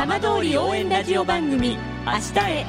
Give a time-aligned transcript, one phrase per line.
[0.00, 1.76] 浜通り応援ラジオ番組
[2.06, 2.66] 明日へ。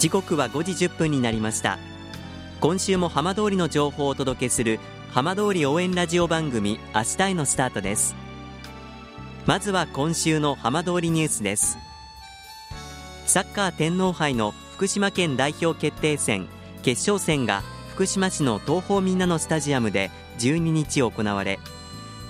[0.00, 1.78] 時刻は5時1分になりました。
[2.58, 4.80] 今週も浜通りの情報をお届けする
[5.12, 8.16] 浜通り応援ラジオ番組明日へのスタートです。
[9.46, 11.78] まずは今週の浜通りニュースです。
[13.26, 16.48] サッカー天皇杯の福島県代表決定戦
[16.82, 17.62] 決勝戦が
[17.92, 20.10] 福島市の東方みんなのスタジアムで
[20.40, 21.60] 12日行われ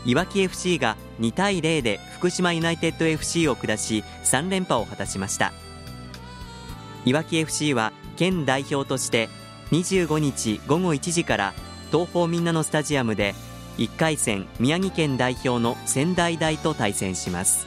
[0.05, 5.53] いわき FC が2対0で福島ユナイテッド FC を下し3連覇を果たしました。
[7.05, 9.29] いわき FC は県代表として
[9.71, 11.55] 25日午後1時から
[11.91, 13.35] 東方みんなのスタジアムで
[13.79, 17.67] 1回戦宮城県代表の仙台大と対戦します。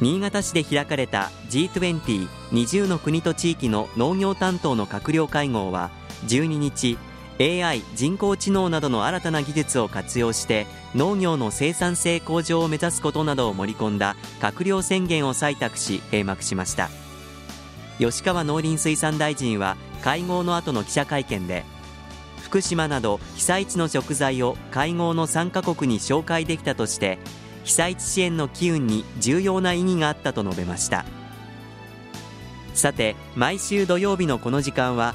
[0.00, 5.90] 新潟市で開かれた G2020 の国と地域の農業担当の閣僚会合は
[6.26, 6.98] 12日
[7.38, 16.90] AI 人工知能などの新たな技術を活用して農業の生産性向上を目指すことなどを盛り込んだ閣僚宣言を採択し閉幕しました。
[17.98, 21.64] 吉川農林水産大臣は会合の後の記者会見で
[22.42, 27.18] 福島など被災地の食材を会合の参加国に紹介できたとして
[27.64, 31.04] 被災地支援の機運に重要な意義があったと述べました。
[32.74, 35.14] さて毎週土曜日のこの時間は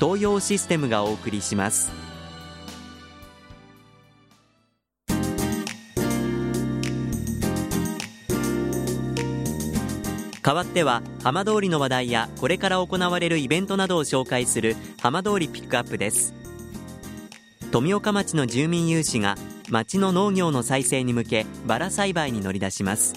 [0.00, 1.90] 東洋システムがお送りします。
[10.40, 16.32] 代わっては浜通りの話題やこれから行われるイベントなどを紹介する浜通りピックアップです。
[17.70, 19.34] 富岡町の住民有志が
[19.68, 23.14] 町の農業の再生に向けバラ栽培に乗り出します。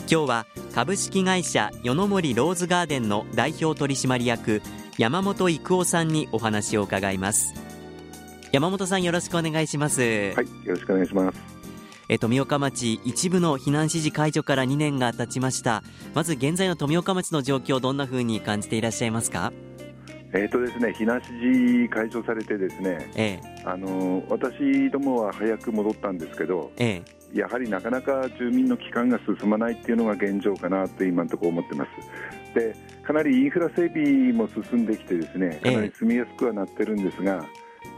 [0.00, 4.60] 今日は株式会社与野森ローズガーデンの代表取締役
[4.96, 7.52] 山本育夫さんにお話を伺います。
[8.52, 10.00] 山本さんよろしくお願いします。
[10.00, 11.38] はいよろしくお願いします。
[12.08, 15.82] え富岡町一部の避難指示解除から2年が経ちました。
[16.14, 19.52] まず現在の富岡町の状況どんなふうに感じていらっしゃいますか？
[20.32, 21.26] えーとですね、避難指
[21.84, 27.02] 示解除されてですね、ええ、あの私どもは早く戻ったんですけど、ええ、
[27.34, 31.90] やはりなかなか住民の帰還が進まないっていうのが現状かなと今のところ思ってます。
[32.54, 37.44] でかなりインフラ整備も進んできてですねかなり住みやすくはなってるんですが、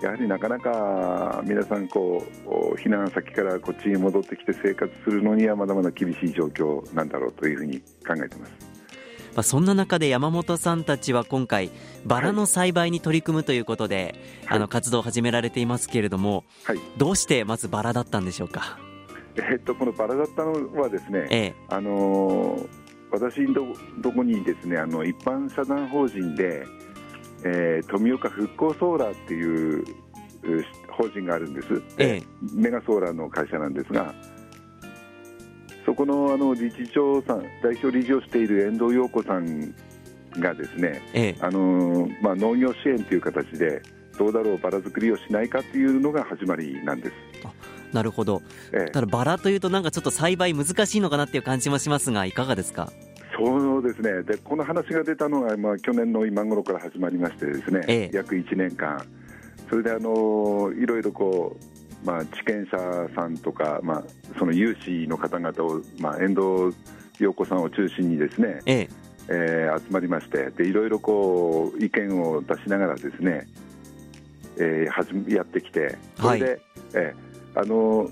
[0.02, 8.52] やはりなかなか皆さんこう避難先からこっちに戻ってきて生活するのにはまだまだ厳しい状況なんだろうというふうに考えてます。
[9.34, 11.70] まあ、そんな中で山本さんたちは今回
[12.06, 14.14] バラの栽培に取り組むということで、
[14.46, 18.78] はい、あの活動を始められていますけれども、はい、どうしてまずバラだったんでしょうか？
[19.38, 22.68] えっとこのバラだったのはですね、ええ、あのー、
[23.10, 26.66] 私のとこにですねあの一般社団法人で、
[27.44, 29.84] えー、富岡復興ソーラーっていう
[30.90, 32.22] 法人があるんです、ええ、
[32.54, 34.14] メガソーラーの会社なんですが
[35.86, 39.72] そこのあの理事長さん、代表理事をしている遠藤陽子さん
[40.32, 43.80] がですね、ええ、あのまあ、農業支援という形で、
[44.18, 47.12] どうだろう、バラ作りをしないかというのが始まりなんです。
[47.96, 48.42] なるほど、
[48.72, 52.92] ええ、ただバラというと、なんかちょっと栽培難しいのかなっていう感じもしますが、いかがですか？
[53.36, 54.22] そうですね。
[54.22, 59.04] で、この話が出たのが、まあ、去年の今頃から始まりまして、ですね、ええ、約1年間、
[59.68, 61.56] それであのいろいろこ
[62.04, 64.04] う、まあ、地権者さんとか、まあ、
[64.38, 66.76] その有志の方々を、まあ、遠藤
[67.18, 68.88] 陽子さんを中心にですね、ええ。
[69.28, 70.50] えー、集まりまして。
[70.50, 73.48] でいろいろこう意見を出しながらですね、
[74.56, 75.98] えー、はじやってきて。
[76.20, 76.60] それで、はい、
[76.94, 77.14] え。
[77.14, 77.25] ー、
[77.56, 78.10] あの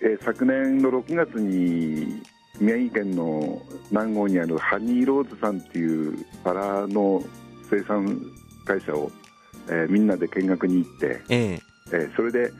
[0.00, 2.22] えー、昨年の6月に
[2.60, 3.60] 宮城県の
[3.90, 7.22] 南郷にあるハニーローズさんっていうバラの
[7.68, 8.20] 生産
[8.64, 9.10] 会社を、
[9.68, 11.60] えー、みんなで見学に行って、え
[11.92, 11.96] え。
[11.96, 12.50] ー、それで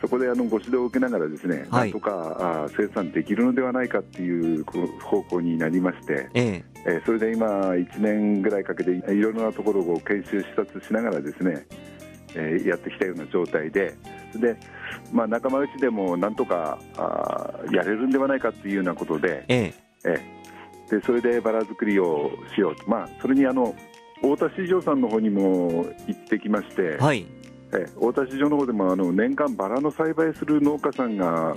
[0.00, 6.90] そこであのご指導を受けながらですね、はい、なんとかあ生産できるのではないかっていう方向になりまして、ええ。
[6.98, 11.66] ー、それで今、1年ぐらいかけていろいろなところを研修視察しながらですね、
[12.34, 13.94] えー、やってきたような状態で、
[14.38, 14.56] で
[15.12, 19.74] まあ、仲間内でもなんとかあやれるんではないかっていうようなことで、え
[20.04, 23.74] えー、でそれでバラ作りをしようと、まあ、それにあの
[24.22, 27.26] 太田市場さんの方にも行ってきまして、はい
[27.74, 31.54] え大田市場の方でもあの年間バラの栽培する農家さんが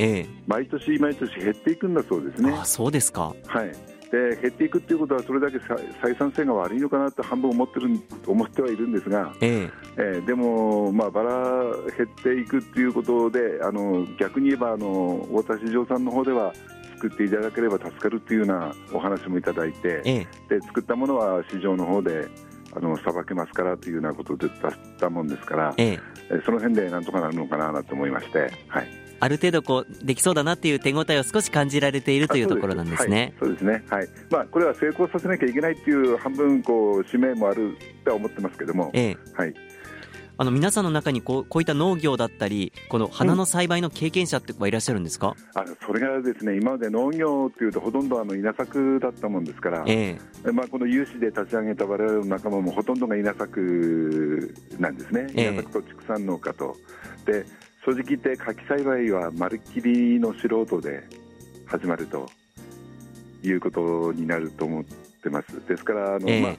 [0.48, 2.54] 毎年毎年減っていくんだそうですね。
[2.54, 3.36] あそうですか。
[3.48, 3.95] はい。
[4.16, 7.90] で減っていくっていうことはそれだけ採算性が悪いのかなって半分思ってる
[8.26, 10.02] 思ってはいるんですが、ええ。
[10.24, 11.64] ー、でも、まあ、バラ
[11.98, 16.54] 減っていくっていうことであの逆に言えばあの太田市場さんの方では
[16.96, 22.30] 作っていただければ助かるっていうようなお話もいただいて、ええ、で作ったものは市場の方で
[22.74, 26.00] あのさばけますからというようなことで出したもんですから、ええ、
[26.46, 28.52] その辺でなんとかなるのかなと思いまして。
[28.70, 33.34] はいある程度こうできそうだなっていう手応えを少し感じられているというところなんですね。
[33.40, 33.62] そうです。
[33.64, 34.08] ね、はい。
[34.30, 39.54] まあ、これは成功させなきゃいけないっていう半分こう使命もあるとは思ってますけども、ええ、はい、
[40.38, 56.76] あの皆さんの中にこうこういった農業だったり、この花の栽培の経験者ってはいらっしゃるんですか、うん、あそれがですね今まで農業っていうと、ほとんどあの稲作だったもんですから、えー、まあ、この有志で立ち上げた我々の仲間もほとんどが稲作なんですね、稲作と畜産農家と。
[57.26, 57.46] で
[57.86, 61.04] 正直言って柿栽培はまるっきりの素人で
[61.68, 62.28] 始まると
[63.44, 64.84] いうことになると思っ
[65.22, 65.68] てます。
[65.68, 66.56] ですからあの、えー、まあ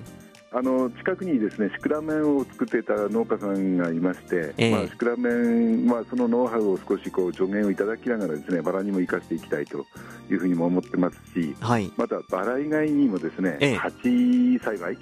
[0.53, 9.85] あの近くにですねシクラメンを作っていた農家さんがいまして、えー、まあ、シクラメン、まあ、そのノウハウを少しこう助言をいただきながらですねバラにも生かしていきたいと
[10.31, 14.97] いうふうにも思ってますし、はい、またバラ以外にもですね、えー、鉢栽培、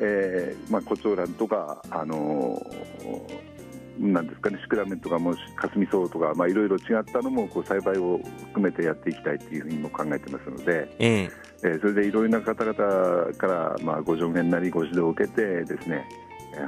[0.00, 3.55] えーまあ、コチョウランとか、あのー
[3.98, 11.30] なんですかねシクラメンとかもカスミソウとか、まあ、いろいろ違ったのもこう栽培を含めてやっていきたいというふうにも考えてますので、え
[11.62, 11.68] え。
[11.68, 16.06] ー、それでいろいろな方々から、まあ、ご助言なりご指導を受けてですね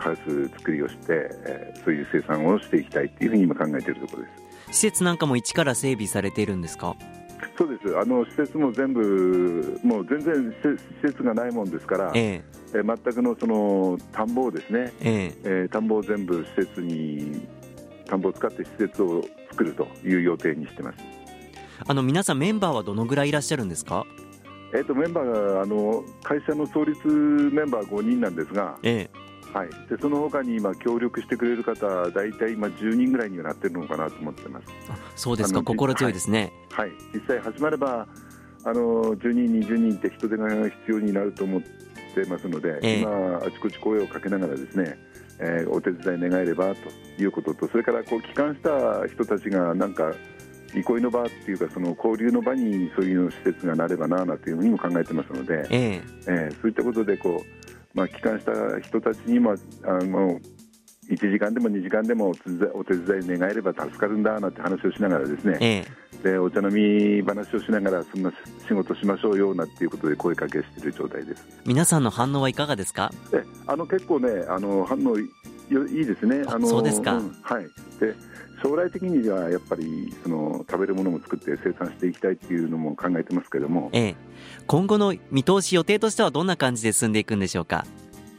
[0.00, 4.48] ハウス作りをして、えー、そういう生産をしていきたいというふうに今考えているところです。
[4.70, 6.94] 施設なんかも一から整備されているんですか？
[7.56, 7.98] そうです。
[7.98, 12.42] あの施設も全部、もう全然施設がないもんですから、え
[12.72, 12.82] え。
[12.82, 15.66] 全くのその田んぼをですね、ええ。
[15.68, 17.46] ー、田んぼを全部施設に、
[18.06, 20.98] 田んぼを使って施設を作るという予定にしてます。
[21.86, 24.04] あの皆さん、メンバーはどのぐらいいらっしゃるんですか？
[24.74, 29.28] えーと、メンバーがあの会社の創立メンバー5人なんですが、ええ。
[29.54, 34.66] はい、でその他に今協力してくれる方、大体今10人ぐらいにはなってるのかなと思ってます。
[35.16, 36.52] そうですか、心強いですね、はい。
[36.70, 38.06] はい、実際始まれば
[38.64, 44.98] あの10人、20人って人手が必要になると思ってますので、えー、今あちこち声をかけながらですね、
[45.38, 50.12] えー、お手伝い願えればということと、それからこう帰還した人たちがなんか
[50.74, 57.58] 憩いの場っていうかその交流の場にそういう施設がなればなあなというふうにも考えてますので、えー、えー、そういったことでこう
[57.98, 60.38] まあ、帰還した人たちにもあの
[61.10, 62.32] 1時間でも2時間でも
[62.74, 68.32] お手伝い願えれば助かるんだなんて話をしながらですね、ええ、でお茶飲み話をしながらそんな
[68.66, 71.46] 仕事しましょうよなんていうことで声かけしている状態です。
[71.64, 73.12] 皆さんの反応はいかがですか？
[73.32, 75.22] えあの結構ねあの反応い
[75.70, 76.42] いですね。
[76.46, 77.64] あのそうですか、うん、はい。
[78.00, 78.14] で
[78.62, 84.16] 将来的にはやっぱりその食べるものも作って生産していきたいっていうのも考えてますけども、ええ、
[84.66, 87.84] 今後の見通し予定としてはどんな感じで進んでいくんでしょうか？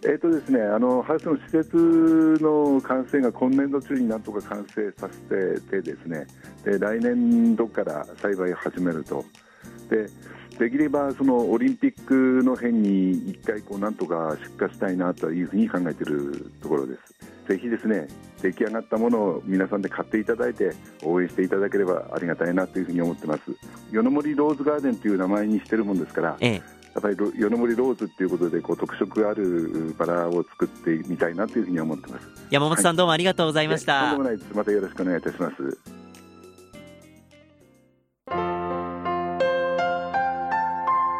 [0.03, 6.25] えーとですね、あのハウスの施設の完成が今年度中になんとか完成させてですね
[6.63, 9.25] で来年度から栽培を始めると。
[9.89, 10.07] で
[10.57, 17.47] できればそのオリンピックの辺に1回こうなんとか出荷したいなというふうに考えているところです。
[17.47, 18.07] ぜひですね
[18.41, 23.41] 出来上がったものを皆さんで買っていただいて応援していただければありがたいなというふうに思ってます。
[23.91, 26.61] 夜の森ローズガーデンという名前にしてるもんですから、ええ、
[26.93, 32.27] やっぱり夜の森ローズっていうことでこう特色あるバラを作ってみたいなというふうに思ってます。
[32.49, 34.11] 山本さん、はい、どうもありがとうございました。
[34.11, 35.55] とんでもないですまたよろしくお願いいたします。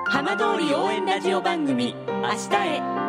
[0.07, 3.08] 浜通り応援ラジオ番組明日へ